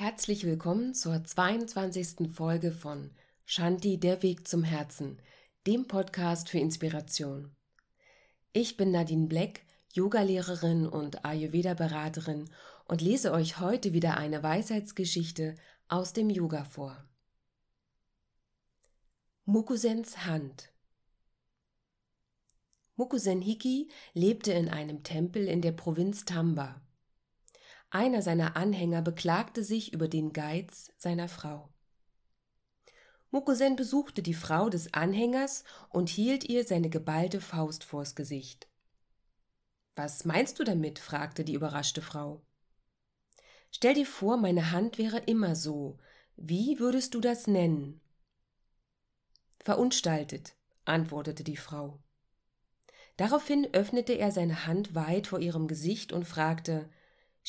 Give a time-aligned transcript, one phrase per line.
[0.00, 2.32] Herzlich willkommen zur 22.
[2.32, 3.10] Folge von
[3.44, 5.20] Shanti, der Weg zum Herzen,
[5.66, 7.54] dem Podcast für Inspiration.
[8.54, 9.60] Ich bin Nadine Black,
[9.92, 12.48] Yogalehrerin und Ayurveda-Beraterin
[12.86, 15.54] und lese euch heute wieder eine Weisheitsgeschichte
[15.88, 17.06] aus dem Yoga vor.
[19.44, 20.72] Mukusens Hand
[22.96, 26.80] Mukusen Hiki lebte in einem Tempel in der Provinz Tamba.
[27.90, 31.68] Einer seiner Anhänger beklagte sich über den Geiz seiner Frau.
[33.32, 38.68] Mukusen besuchte die Frau des Anhängers und hielt ihr seine geballte Faust vors Gesicht.
[39.96, 41.00] Was meinst du damit?
[41.00, 42.42] fragte die überraschte Frau.
[43.72, 45.98] Stell dir vor, meine Hand wäre immer so.
[46.36, 48.00] Wie würdest du das nennen?
[49.62, 50.54] Verunstaltet,
[50.84, 52.00] antwortete die Frau.
[53.16, 56.88] Daraufhin öffnete er seine Hand weit vor ihrem Gesicht und fragte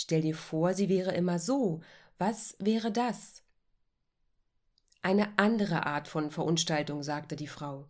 [0.01, 1.81] Stell dir vor, sie wäre immer so.
[2.17, 3.43] Was wäre das?
[5.03, 7.87] Eine andere Art von Verunstaltung, sagte die Frau.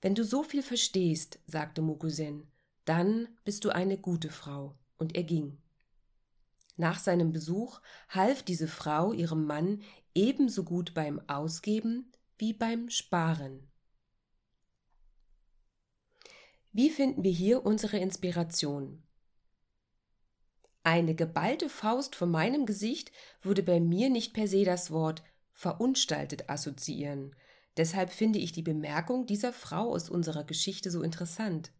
[0.00, 2.50] Wenn du so viel verstehst, sagte Mukusen,
[2.84, 4.76] dann bist du eine gute Frau.
[4.98, 5.62] Und er ging.
[6.76, 9.82] Nach seinem Besuch half diese Frau ihrem Mann
[10.16, 13.70] ebenso gut beim Ausgeben wie beim Sparen.
[16.72, 19.03] Wie finden wir hier unsere Inspiration?
[20.84, 25.22] Eine geballte Faust vor meinem Gesicht würde bei mir nicht per se das Wort
[25.54, 27.34] verunstaltet assoziieren.
[27.78, 31.72] Deshalb finde ich die Bemerkung dieser Frau aus unserer Geschichte so interessant.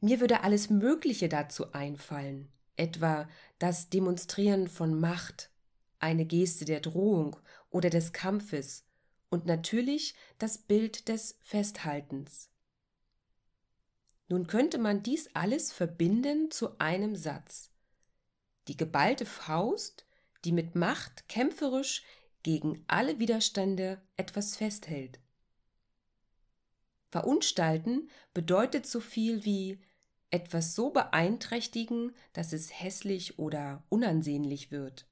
[0.00, 5.50] Mir würde alles Mögliche dazu einfallen, etwa das Demonstrieren von Macht,
[5.98, 7.36] eine Geste der Drohung
[7.70, 8.86] oder des Kampfes
[9.30, 12.51] und natürlich das Bild des Festhaltens.
[14.32, 17.70] Nun könnte man dies alles verbinden zu einem Satz.
[18.66, 20.06] Die geballte Faust,
[20.46, 22.02] die mit Macht kämpferisch
[22.42, 25.20] gegen alle Widerstände etwas festhält.
[27.10, 29.82] Verunstalten bedeutet so viel wie
[30.30, 35.06] etwas so beeinträchtigen, dass es hässlich oder unansehnlich wird.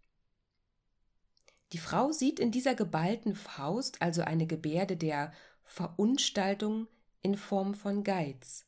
[1.75, 6.89] Die Frau sieht in dieser geballten Faust also eine Gebärde der Verunstaltung
[7.21, 8.65] in Form von Geiz.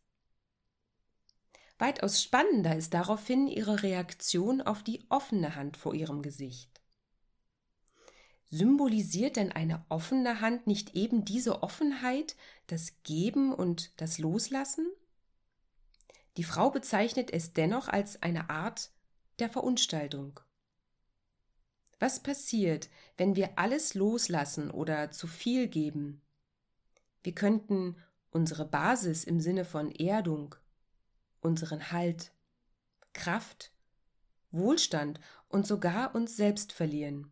[1.83, 6.81] Weitaus spannender ist daraufhin ihre Reaktion auf die offene Hand vor ihrem Gesicht.
[8.45, 12.37] Symbolisiert denn eine offene Hand nicht eben diese Offenheit,
[12.69, 14.87] das Geben und das Loslassen?
[16.37, 18.93] Die Frau bezeichnet es dennoch als eine Art
[19.41, 20.39] der Verunstaltung.
[21.99, 26.23] Was passiert, wenn wir alles loslassen oder zu viel geben?
[27.25, 27.97] Wir könnten
[28.31, 30.55] unsere Basis im Sinne von Erdung,
[31.43, 32.33] unseren Halt,
[33.13, 33.73] Kraft,
[34.51, 37.31] Wohlstand und sogar uns selbst verlieren.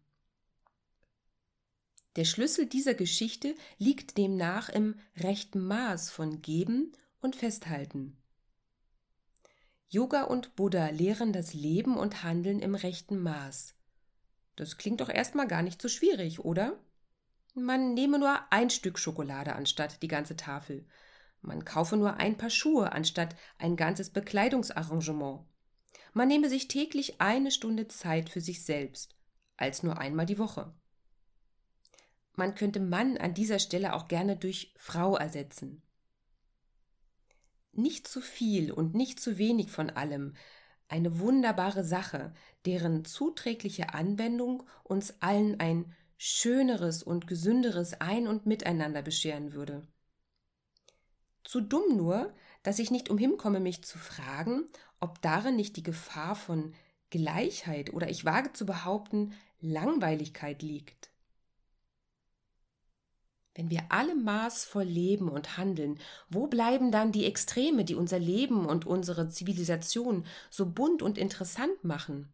[2.17, 8.17] Der Schlüssel dieser Geschichte liegt demnach im rechten Maß von Geben und Festhalten.
[9.89, 13.75] Yoga und Buddha lehren das Leben und Handeln im rechten Maß.
[14.57, 16.79] Das klingt doch erstmal gar nicht so schwierig, oder?
[17.55, 20.87] Man nehme nur ein Stück Schokolade anstatt die ganze Tafel.
[21.43, 25.47] Man kaufe nur ein Paar Schuhe anstatt ein ganzes Bekleidungsarrangement.
[26.13, 29.17] Man nehme sich täglich eine Stunde Zeit für sich selbst,
[29.57, 30.75] als nur einmal die Woche.
[32.35, 35.83] Man könnte Mann an dieser Stelle auch gerne durch Frau ersetzen.
[37.73, 40.35] Nicht zu viel und nicht zu wenig von allem,
[40.89, 42.35] eine wunderbare Sache,
[42.67, 49.87] deren zuträgliche Anwendung uns allen ein schöneres und gesünderes Ein und Miteinander bescheren würde.
[51.45, 54.65] Zu dumm nur, dass ich nicht umhinkomme, mich zu fragen,
[55.01, 56.75] ob darin nicht die Gefahr von
[57.11, 61.11] Gleichheit oder ich wage zu behaupten, Langweiligkeit liegt.
[63.55, 65.99] Wenn wir alle maßvoll leben und handeln,
[66.29, 71.83] wo bleiben dann die Extreme, die unser Leben und unsere Zivilisation so bunt und interessant
[71.83, 72.33] machen?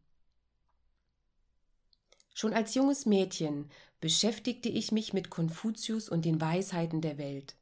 [2.34, 3.70] Schon als junges Mädchen
[4.00, 7.56] beschäftigte ich mich mit Konfuzius und den Weisheiten der Welt.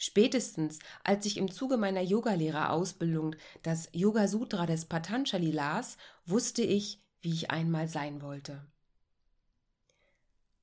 [0.00, 3.34] Spätestens, als ich im Zuge meiner Yogalehrerausbildung
[3.64, 8.64] das Yoga Sutra des Patanjali las, wusste ich, wie ich einmal sein wollte.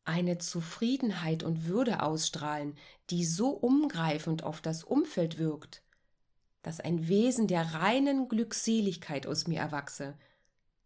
[0.06, 2.78] Eine Zufriedenheit und Würde ausstrahlen,
[3.10, 5.84] die so umgreifend auf das Umfeld wirkt,
[6.62, 10.18] dass ein Wesen der reinen Glückseligkeit aus mir erwachse.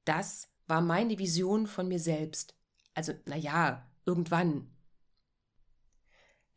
[0.05, 2.55] Das war meine Vision von mir selbst.
[2.95, 4.71] Also, na ja, irgendwann.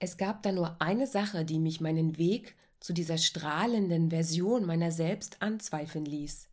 [0.04, 4.90] Es gab da nur eine Sache, die mich meinen Weg zu dieser strahlenden Version meiner
[4.90, 6.48] selbst anzweifeln ließ.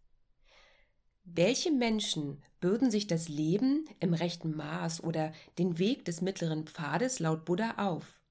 [1.23, 7.17] Welche Menschen bürden sich das Leben im rechten Maß oder den Weg des mittleren Pfades
[7.17, 8.21] laut Buddha auf?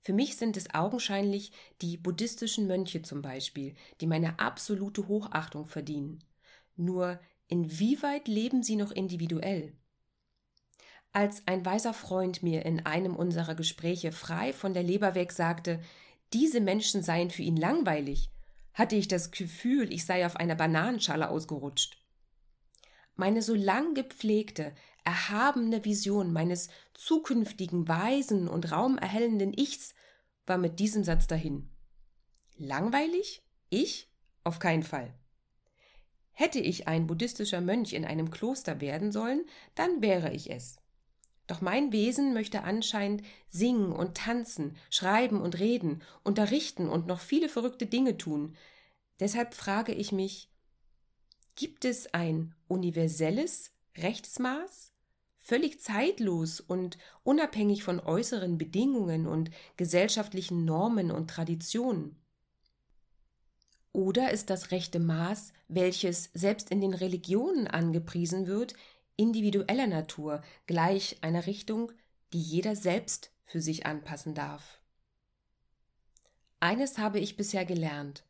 [0.00, 1.52] Für mich sind es augenscheinlich
[1.82, 6.24] die buddhistischen Mönche zum Beispiel, die meine absolute Hochachtung verdienen.
[6.76, 9.74] Nur inwieweit leben sie noch individuell?
[11.12, 15.80] Als ein weiser Freund mir in einem unserer Gespräche frei von der Leber weg sagte,
[16.32, 18.30] diese Menschen seien für ihn langweilig,
[18.74, 21.96] hatte ich das Gefühl, ich sei auf einer Bananenschale ausgerutscht.
[23.16, 24.74] Meine so lang gepflegte,
[25.04, 29.94] erhabene Vision meines zukünftigen weisen und raumerhellenden Ichs
[30.46, 31.68] war mit diesem Satz dahin.
[32.56, 33.42] Langweilig?
[33.70, 34.12] Ich?
[34.44, 35.14] Auf keinen Fall.
[36.32, 39.44] Hätte ich ein buddhistischer Mönch in einem Kloster werden sollen,
[39.74, 40.76] dann wäre ich es.
[41.48, 47.48] Doch mein Wesen möchte anscheinend singen und tanzen, schreiben und reden, unterrichten und noch viele
[47.48, 48.54] verrückte Dinge tun.
[49.18, 50.50] Deshalb frage ich mich,
[51.56, 54.92] gibt es ein universelles Rechtsmaß?
[55.38, 62.16] Völlig zeitlos und unabhängig von äußeren Bedingungen und gesellschaftlichen Normen und Traditionen.
[63.92, 68.74] Oder ist das rechte Maß, welches selbst in den Religionen angepriesen wird,
[69.18, 71.92] individueller Natur, gleich einer Richtung,
[72.32, 74.80] die jeder selbst für sich anpassen darf.
[76.60, 78.24] Eines habe ich bisher gelernt.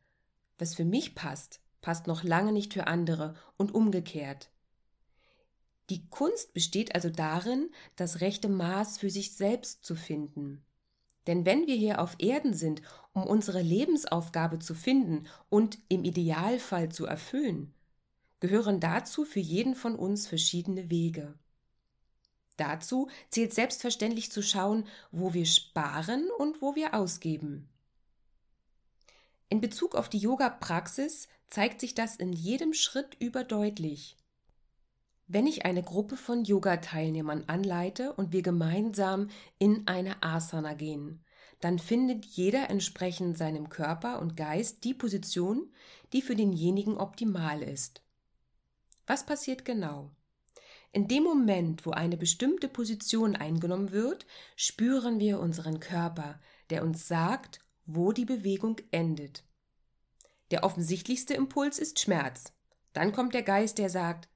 [0.58, 4.50] Was für mich passt, passt noch lange nicht für andere und umgekehrt.
[5.90, 10.64] Die Kunst besteht also darin, das rechte Maß für sich selbst zu finden.
[11.26, 12.82] Denn wenn wir hier auf Erden sind,
[13.12, 17.75] um unsere Lebensaufgabe zu finden und im Idealfall zu erfüllen,
[18.40, 21.38] gehören dazu für jeden von uns verschiedene Wege.
[22.56, 27.69] Dazu zählt selbstverständlich zu schauen, wo wir sparen und wo wir ausgeben.
[29.49, 34.17] In Bezug auf die Yoga-Praxis zeigt sich das in jedem Schritt überdeutlich.
[35.26, 41.25] Wenn ich eine Gruppe von Yoga-Teilnehmern anleite und wir gemeinsam in eine Asana gehen,
[41.61, 45.73] dann findet jeder entsprechend seinem Körper und Geist die Position,
[46.12, 48.02] die für denjenigen optimal ist.
[49.08, 50.10] Was passiert genau?
[50.93, 56.38] In dem Moment, wo eine bestimmte Position eingenommen wird, spüren wir unseren Körper,
[56.69, 59.44] der uns sagt, wo die Bewegung endet.
[60.50, 62.52] Der offensichtlichste Impuls ist Schmerz.
[62.93, 64.28] Dann kommt der Geist, der sagt,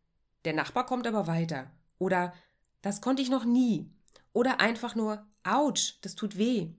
[0.47, 1.71] der Nachbar kommt aber weiter.
[1.99, 2.33] Oder
[2.81, 3.91] das konnte ich noch nie.
[4.33, 6.71] Oder einfach nur, ouch, das tut weh.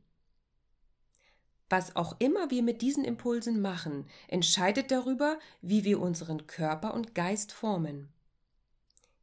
[1.69, 7.15] Was auch immer wir mit diesen Impulsen machen, entscheidet darüber, wie wir unseren Körper und
[7.15, 8.10] Geist formen.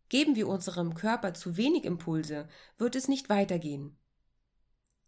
[0.08, 2.48] Geben wir unserem Körper zu wenig Impulse,
[2.78, 3.96] wird es nicht weitergehen.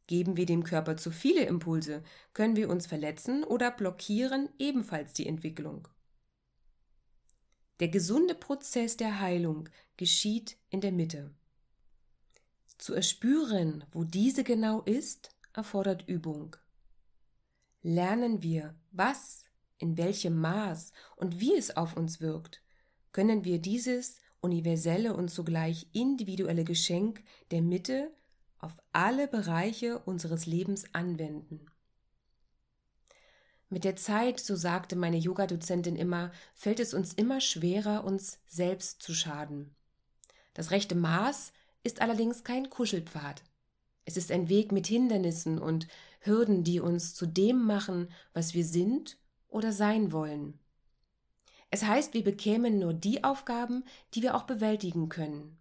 [0.06, 5.26] Geben wir dem Körper zu viele Impulse, können wir uns verletzen oder blockieren ebenfalls die
[5.26, 5.88] Entwicklung.
[7.80, 11.34] Der gesunde Prozess der Heilung geschieht in der Mitte.
[12.78, 16.56] Zu erspüren, wo diese genau ist, erfordert Übung
[17.82, 19.44] lernen wir, was,
[19.78, 22.62] in welchem Maß und wie es auf uns wirkt,
[23.12, 28.12] können wir dieses universelle und zugleich individuelle Geschenk der Mitte
[28.58, 31.66] auf alle Bereiche unseres Lebens anwenden.
[33.68, 39.02] Mit der Zeit, so sagte meine Yoga-Dozentin immer, fällt es uns immer schwerer, uns selbst
[39.02, 39.74] zu schaden.
[40.54, 43.42] Das rechte Maß ist allerdings kein Kuschelpfad.
[44.04, 45.86] Es ist ein Weg mit Hindernissen und
[46.20, 49.18] Hürden, die uns zu dem machen, was wir sind
[49.48, 50.58] oder sein wollen.
[51.70, 55.58] Es heißt, wir bekämen nur die Aufgaben, die wir auch bewältigen können.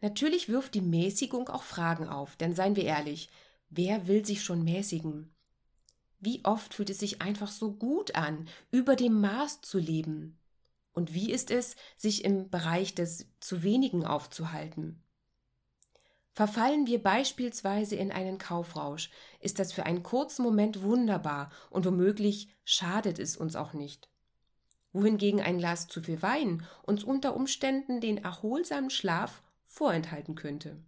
[0.00, 3.30] Natürlich wirft die Mäßigung auch Fragen auf, denn seien wir ehrlich,
[3.70, 5.32] wer will sich schon mäßigen?
[6.18, 10.38] Wie oft fühlt es sich einfach so gut an, über dem Maß zu leben?
[10.92, 15.02] Und wie ist es, sich im Bereich des zu wenigen aufzuhalten?
[16.34, 19.10] Verfallen wir beispielsweise in einen Kaufrausch,
[19.40, 24.08] ist das für einen kurzen Moment wunderbar und womöglich schadet es uns auch nicht.
[24.92, 30.82] Wohingegen ein Glas zu viel Wein uns unter Umständen den erholsamen Schlaf vorenthalten könnte.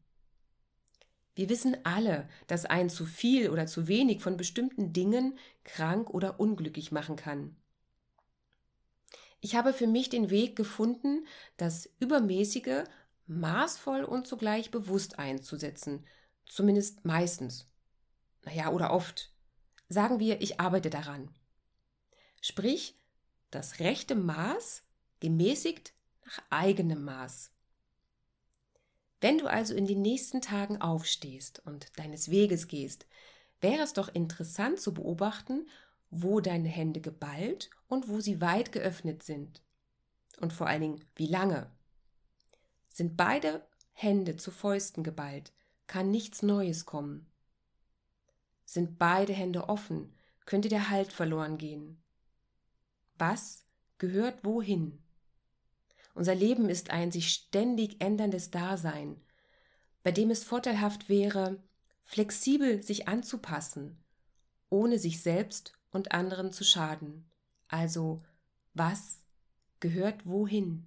[1.34, 6.38] Wir wissen alle, dass ein zu viel oder zu wenig von bestimmten Dingen krank oder
[6.38, 7.56] unglücklich machen kann.
[9.40, 11.26] Ich habe für mich den Weg gefunden,
[11.58, 12.84] das Übermäßige
[13.26, 16.06] maßvoll und zugleich bewusst einzusetzen.
[16.46, 17.70] Zumindest meistens.
[18.42, 19.32] Naja, oder oft.
[19.88, 21.30] Sagen wir, ich arbeite daran.
[22.40, 22.98] Sprich,
[23.50, 24.82] das rechte Maß
[25.20, 27.50] gemäßigt nach eigenem Maß.
[29.20, 33.06] Wenn du also in den nächsten Tagen aufstehst und deines Weges gehst,
[33.60, 35.66] wäre es doch interessant zu beobachten,
[36.10, 39.62] wo deine Hände geballt und wo sie weit geöffnet sind?
[40.40, 41.70] Und vor allen Dingen, wie lange?
[42.94, 45.52] Sind beide Hände zu Fäusten geballt,
[45.88, 47.26] kann nichts Neues kommen.
[48.64, 50.14] Sind beide Hände offen,
[50.46, 52.00] könnte der Halt verloren gehen.
[53.18, 53.66] Was
[53.98, 55.02] gehört wohin?
[56.14, 59.20] Unser Leben ist ein sich ständig änderndes Dasein,
[60.04, 61.60] bei dem es vorteilhaft wäre,
[62.04, 64.04] flexibel sich anzupassen,
[64.70, 67.28] ohne sich selbst und anderen zu schaden.
[67.66, 68.22] Also,
[68.72, 69.24] was
[69.80, 70.86] gehört wohin?